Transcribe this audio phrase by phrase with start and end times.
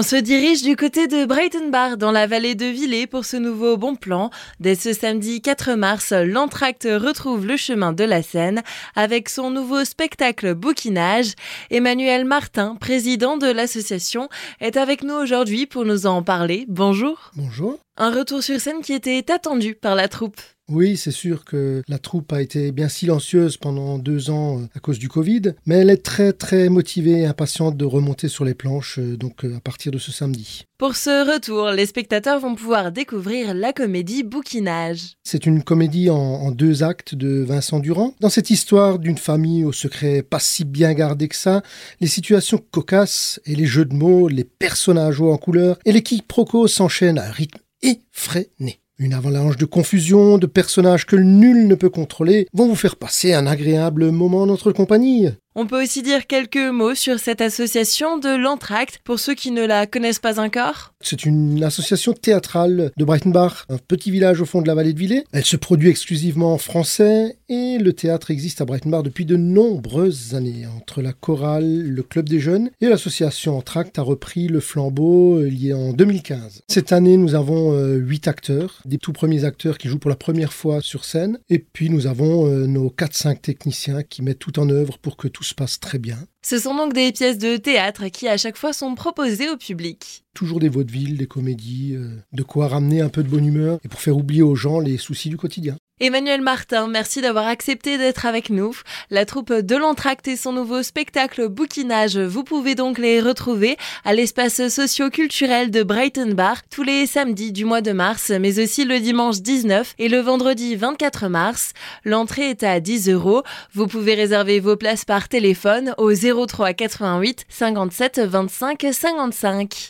[0.00, 3.36] On se dirige du côté de Brighton Bar dans la vallée de Villers pour ce
[3.36, 4.30] nouveau bon plan.
[4.58, 8.62] Dès ce samedi 4 mars, l'entracte retrouve le chemin de la Seine
[8.96, 11.34] avec son nouveau spectacle bouquinage.
[11.70, 14.30] Emmanuel Martin, président de l'association,
[14.62, 16.64] est avec nous aujourd'hui pour nous en parler.
[16.68, 17.30] Bonjour.
[17.36, 17.78] Bonjour.
[17.98, 20.40] Un retour sur scène qui était attendu par la troupe.
[20.70, 24.78] Oui, c'est sûr que la troupe a été bien silencieuse pendant deux ans euh, à
[24.78, 28.54] cause du Covid, mais elle est très très motivée et impatiente de remonter sur les
[28.54, 30.62] planches, euh, donc euh, à partir de ce samedi.
[30.78, 35.14] Pour ce retour, les spectateurs vont pouvoir découvrir la comédie Bouquinage.
[35.24, 38.14] C'est une comédie en, en, deux actes de Vincent Durand.
[38.20, 41.62] Dans cette histoire d'une famille au secret pas si bien gardé que ça,
[42.00, 46.02] les situations cocasses et les jeux de mots, les personnages hauts en couleur et les
[46.02, 48.80] quiproquos s'enchaînent à un rythme effréné.
[49.02, 53.32] Une avalanche de confusion, de personnages que nul ne peut contrôler, vont vous faire passer
[53.32, 55.30] un agréable moment en notre compagnie.
[55.54, 59.64] On peut aussi dire quelques mots sur cette association de l'Entracte pour ceux qui ne
[59.64, 60.92] la connaissent pas encore.
[61.00, 64.98] C'est une association théâtrale de Breitenbach, un petit village au fond de la vallée de
[64.98, 65.24] Villers.
[65.32, 70.34] Elle se produit exclusivement en français et le théâtre existe à Breitenbach depuis de nombreuses
[70.36, 70.66] années.
[70.76, 75.72] Entre la chorale, le club des jeunes et l'association Entracte a repris le flambeau y
[75.72, 76.62] a en 2015.
[76.68, 80.16] Cette année, nous avons euh, huit acteurs, des tout premiers acteurs qui jouent pour la
[80.16, 84.60] première fois sur scène et puis nous avons euh, nos 4-5 techniciens qui mettent tout
[84.60, 86.18] en œuvre pour que tout se passe très bien.
[86.42, 90.24] Ce sont donc des pièces de théâtre qui à chaque fois sont proposées au public.
[90.34, 93.88] Toujours des vaudevilles, des comédies, euh, de quoi ramener un peu de bonne humeur et
[93.88, 95.76] pour faire oublier aux gens les soucis du quotidien.
[96.02, 98.74] Emmanuel Martin, merci d'avoir accepté d'être avec nous.
[99.10, 104.14] La troupe de l'Entracte et son nouveau spectacle Bouquinage, vous pouvez donc les retrouver à
[104.14, 108.98] l'espace socio-culturel de Brighton Bar tous les samedis du mois de mars, mais aussi le
[108.98, 111.74] dimanche 19 et le vendredi 24 mars.
[112.06, 113.42] L'entrée est à 10 euros.
[113.74, 119.88] Vous pouvez réserver vos places par téléphone au 03 88 57 25 55.